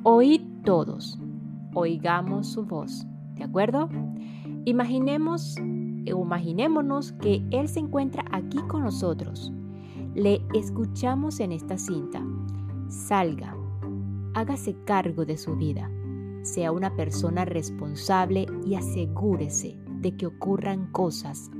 Oíd 0.01 0.41
todos, 0.63 1.19
oigamos 1.75 2.47
su 2.47 2.65
voz, 2.65 3.05
¿de 3.35 3.43
acuerdo? 3.43 3.87
Imaginemos 4.65 5.57
o 5.59 6.23
imaginémonos 6.23 7.11
que 7.11 7.43
Él 7.51 7.67
se 7.67 7.81
encuentra 7.81 8.25
aquí 8.31 8.57
con 8.67 8.83
nosotros. 8.83 9.53
Le 10.15 10.41
escuchamos 10.55 11.39
en 11.41 11.51
esta 11.51 11.77
cinta. 11.77 12.25
Salga, 12.87 13.55
hágase 14.33 14.75
cargo 14.85 15.23
de 15.23 15.37
su 15.37 15.55
vida, 15.55 15.91
sea 16.41 16.71
una 16.71 16.95
persona 16.95 17.45
responsable 17.45 18.47
y 18.65 18.73
asegúrese 18.73 19.77
de 20.01 20.17
que 20.17 20.25
ocurran 20.25 20.91
cosas 20.91 21.51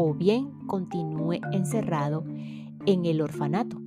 o 0.00 0.14
bien 0.14 0.52
continúe 0.68 1.40
encerrado 1.50 2.22
en 2.86 3.04
el 3.04 3.20
orfanato. 3.20 3.80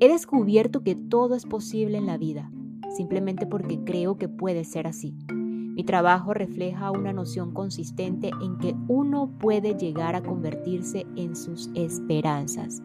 He 0.00 0.08
descubierto 0.08 0.82
que 0.82 0.96
todo 0.96 1.36
es 1.36 1.46
posible 1.46 1.98
en 1.98 2.06
la 2.06 2.18
vida, 2.18 2.50
simplemente 2.96 3.46
porque 3.46 3.78
creo 3.84 4.18
que 4.18 4.28
puede 4.28 4.64
ser 4.64 4.88
así. 4.88 5.14
Mi 5.28 5.84
trabajo 5.84 6.34
refleja 6.34 6.90
una 6.90 7.12
noción 7.12 7.52
consistente 7.52 8.32
en 8.42 8.58
que 8.58 8.74
uno 8.88 9.30
puede 9.38 9.76
llegar 9.76 10.16
a 10.16 10.22
convertirse 10.24 11.06
en 11.14 11.36
sus 11.36 11.70
esperanzas. 11.76 12.82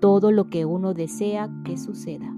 Todo 0.00 0.30
lo 0.30 0.50
que 0.50 0.64
uno 0.64 0.94
desea 0.94 1.50
que 1.64 1.76
suceda. 1.76 2.32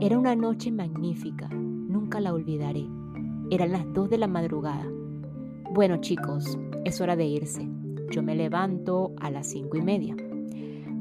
Era 0.00 0.16
una 0.16 0.36
noche 0.36 0.70
magnífica, 0.70 1.48
nunca 1.48 2.20
la 2.20 2.32
olvidaré. 2.32 2.86
Eran 3.50 3.72
las 3.72 3.92
dos 3.92 4.08
de 4.08 4.18
la 4.18 4.28
madrugada. 4.28 4.86
Bueno 5.74 5.96
chicos, 5.96 6.56
es 6.84 7.00
hora 7.00 7.16
de 7.16 7.26
irse. 7.26 7.79
Yo 8.10 8.22
me 8.22 8.34
levanto 8.34 9.12
a 9.18 9.30
las 9.30 9.48
cinco 9.48 9.76
y 9.76 9.82
media. 9.82 10.16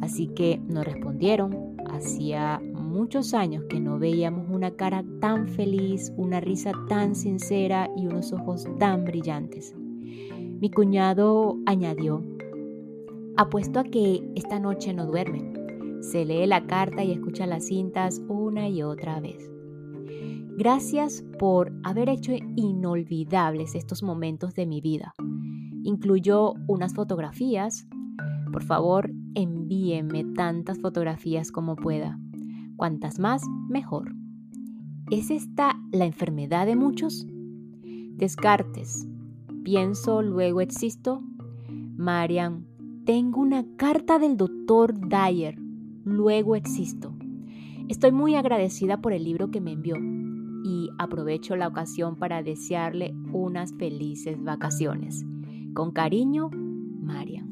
Así 0.02 0.28
que 0.28 0.60
nos 0.68 0.86
respondieron. 0.86 1.76
Hacía 1.90 2.62
muchos 2.74 3.34
años 3.34 3.64
que 3.70 3.80
no 3.80 4.00
veíamos 4.00 4.50
una 4.50 4.72
cara 4.72 5.04
tan 5.20 5.48
feliz, 5.48 6.12
una 6.18 6.40
risa 6.40 6.72
tan 6.88 7.16
sincera 7.16 7.90
y 7.98 8.08
unos 8.08 8.32
ojos 8.34 8.68
tan 8.78 9.06
brillantes. 9.06 9.76
Mi 9.76 10.70
cuñado 10.70 11.58
añadió, 11.66 12.22
apuesto 13.38 13.80
a 13.80 13.84
que 13.84 14.22
esta 14.36 14.60
noche 14.60 14.94
no 14.94 15.06
duerme. 15.06 15.54
Se 16.02 16.26
lee 16.26 16.46
la 16.46 16.66
carta 16.68 17.04
y 17.04 17.12
escucha 17.12 17.46
las 17.46 17.68
cintas 17.68 18.22
una 18.28 18.70
y 18.70 18.84
otra 18.84 19.20
vez. 19.20 19.50
Gracias 20.58 21.24
por 21.40 21.72
haber 21.84 22.10
hecho 22.10 22.34
inolvidables 22.58 23.76
estos 23.76 24.04
momentos 24.04 24.54
de 24.56 24.66
mi 24.66 24.82
vida. 24.82 25.14
Incluyó 25.84 26.54
unas 26.68 26.94
fotografías. 26.94 27.88
Por 28.52 28.64
favor, 28.64 29.12
envíeme 29.36 30.24
tantas 30.24 30.80
fotografías 30.80 31.52
como 31.52 31.76
pueda. 31.76 32.20
Cuantas 32.76 33.20
más, 33.20 33.44
mejor. 33.70 34.16
¿Es 35.12 35.32
esta 35.32 35.80
la 35.92 36.06
enfermedad 36.06 36.66
de 36.66 36.76
muchos? 36.76 37.26
Descartes. 38.16 39.08
Pienso, 39.64 40.22
luego 40.22 40.62
existo. 40.62 41.24
Marian, 41.98 42.66
tengo 43.06 43.42
una 43.42 43.66
carta 43.76 44.20
del 44.20 44.38
doctor 44.38 44.94
Dyer. 45.10 45.58
Luego 46.04 46.56
existo. 46.56 47.14
Estoy 47.88 48.12
muy 48.12 48.36
agradecida 48.36 49.02
por 49.02 49.14
el 49.14 49.24
libro 49.24 49.50
que 49.50 49.62
me 49.62 49.72
envió 49.72 49.96
y 50.64 50.90
aprovecho 51.00 51.56
la 51.56 51.68
ocasión 51.68 52.16
para 52.18 52.44
desearle 52.44 53.16
unas 53.34 53.74
felices 53.74 54.42
vacaciones. 54.44 55.26
Con 55.74 55.92
cariño, 55.92 56.50
María. 57.02 57.46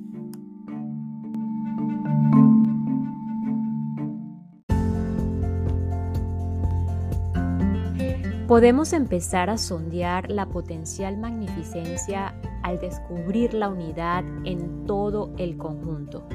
Podemos 8.48 8.94
empezar 8.94 9.50
a 9.50 9.58
sondear 9.58 10.32
la 10.32 10.48
potencial 10.48 11.18
magnificencia 11.18 12.34
al 12.64 12.80
descubrir 12.80 13.54
la 13.54 13.70
unidad 13.70 14.24
en 14.46 14.86
todo 14.86 15.34
el 15.38 15.58
conjunto, 15.58 16.28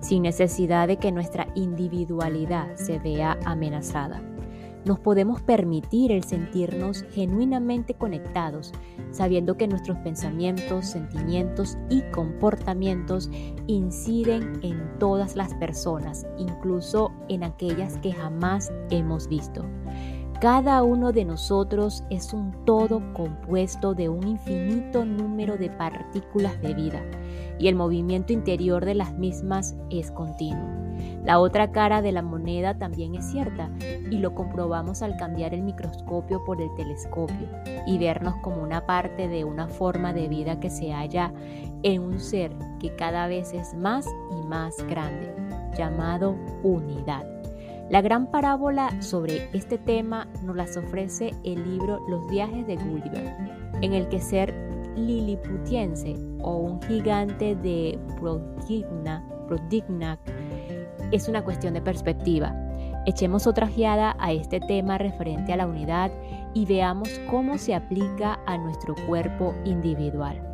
sin 0.00 0.22
necesidad 0.22 0.88
de 0.88 0.96
que 0.96 1.12
nuestra 1.12 1.46
individualidad 1.54 2.74
se 2.74 2.98
vea 2.98 3.38
amenazada 3.44 4.20
nos 4.84 4.98
podemos 4.98 5.40
permitir 5.42 6.12
el 6.12 6.24
sentirnos 6.24 7.04
genuinamente 7.12 7.94
conectados, 7.94 8.72
sabiendo 9.10 9.56
que 9.56 9.68
nuestros 9.68 9.98
pensamientos, 9.98 10.86
sentimientos 10.86 11.76
y 11.88 12.02
comportamientos 12.10 13.30
inciden 13.66 14.60
en 14.62 14.98
todas 14.98 15.36
las 15.36 15.54
personas, 15.54 16.26
incluso 16.38 17.12
en 17.28 17.44
aquellas 17.44 17.98
que 17.98 18.12
jamás 18.12 18.72
hemos 18.90 19.28
visto. 19.28 19.64
Cada 20.40 20.82
uno 20.82 21.12
de 21.12 21.26
nosotros 21.26 22.02
es 22.08 22.32
un 22.32 22.64
todo 22.64 23.02
compuesto 23.12 23.92
de 23.92 24.08
un 24.08 24.26
infinito 24.26 25.04
número 25.04 25.58
de 25.58 25.68
partículas 25.68 26.58
de 26.62 26.72
vida 26.72 27.02
y 27.58 27.68
el 27.68 27.74
movimiento 27.74 28.32
interior 28.32 28.86
de 28.86 28.94
las 28.94 29.12
mismas 29.12 29.76
es 29.90 30.10
continuo. 30.10 30.66
La 31.26 31.40
otra 31.40 31.72
cara 31.72 32.00
de 32.00 32.12
la 32.12 32.22
moneda 32.22 32.78
también 32.78 33.14
es 33.16 33.30
cierta 33.30 33.70
y 34.10 34.16
lo 34.16 34.34
comprobamos 34.34 35.02
al 35.02 35.18
cambiar 35.18 35.52
el 35.52 35.60
microscopio 35.60 36.42
por 36.46 36.62
el 36.62 36.74
telescopio 36.74 37.46
y 37.86 37.98
vernos 37.98 38.36
como 38.36 38.62
una 38.62 38.86
parte 38.86 39.28
de 39.28 39.44
una 39.44 39.68
forma 39.68 40.14
de 40.14 40.28
vida 40.28 40.58
que 40.58 40.70
se 40.70 40.90
halla 40.90 41.34
en 41.82 42.00
un 42.00 42.18
ser 42.18 42.50
que 42.78 42.96
cada 42.96 43.26
vez 43.26 43.52
es 43.52 43.74
más 43.74 44.06
y 44.30 44.46
más 44.46 44.74
grande, 44.86 45.34
llamado 45.76 46.34
unidad. 46.62 47.39
La 47.90 48.02
gran 48.02 48.30
parábola 48.30 49.02
sobre 49.02 49.50
este 49.52 49.76
tema 49.76 50.28
nos 50.44 50.54
las 50.54 50.76
ofrece 50.76 51.34
el 51.42 51.68
libro 51.68 51.98
Los 52.08 52.24
viajes 52.30 52.64
de 52.68 52.76
Gulliver, 52.76 53.34
en 53.82 53.94
el 53.94 54.08
que 54.08 54.20
ser 54.20 54.54
liliputiense 54.94 56.14
o 56.40 56.56
un 56.56 56.80
gigante 56.82 57.56
de 57.56 57.98
Prodignac 59.48 60.20
es 61.10 61.28
una 61.28 61.42
cuestión 61.42 61.74
de 61.74 61.82
perspectiva. 61.82 62.54
Echemos 63.06 63.48
otra 63.48 63.66
ojeada 63.66 64.14
a 64.20 64.30
este 64.30 64.60
tema 64.60 64.96
referente 64.96 65.52
a 65.52 65.56
la 65.56 65.66
unidad 65.66 66.12
y 66.54 66.66
veamos 66.66 67.08
cómo 67.28 67.58
se 67.58 67.74
aplica 67.74 68.38
a 68.46 68.56
nuestro 68.56 68.94
cuerpo 69.08 69.52
individual. 69.64 70.49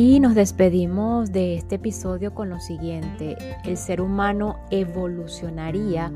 Y 0.00 0.20
nos 0.20 0.36
despedimos 0.36 1.32
de 1.32 1.56
este 1.56 1.74
episodio 1.74 2.32
con 2.32 2.48
lo 2.48 2.60
siguiente. 2.60 3.36
El 3.64 3.76
ser 3.76 4.00
humano 4.00 4.60
evolucionaría 4.70 6.12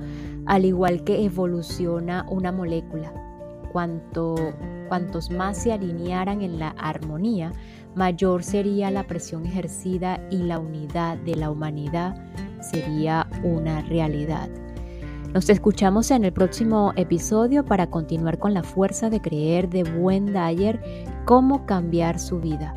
al 0.46 0.64
igual 0.64 1.02
que 1.02 1.24
evoluciona 1.24 2.24
una 2.30 2.52
molécula. 2.52 3.12
Cuanto, 3.72 4.36
cuantos 4.86 5.32
más 5.32 5.60
se 5.60 5.72
alinearan 5.72 6.42
en 6.42 6.60
la 6.60 6.68
armonía, 6.78 7.50
mayor 7.96 8.44
sería 8.44 8.88
la 8.92 9.02
presión 9.08 9.46
ejercida 9.46 10.20
y 10.30 10.44
la 10.44 10.60
unidad 10.60 11.18
de 11.18 11.34
la 11.34 11.50
humanidad 11.50 12.14
sería 12.60 13.26
una 13.42 13.82
realidad. 13.82 14.48
Nos 15.34 15.50
escuchamos 15.50 16.12
en 16.12 16.24
el 16.24 16.32
próximo 16.32 16.92
episodio 16.94 17.64
para 17.64 17.88
continuar 17.88 18.38
con 18.38 18.54
la 18.54 18.62
fuerza 18.62 19.10
de 19.10 19.20
creer 19.20 19.68
de 19.68 19.82
Buen 19.82 20.26
Dyer 20.26 20.80
cómo 21.24 21.66
cambiar 21.66 22.20
su 22.20 22.38
vida. 22.38 22.76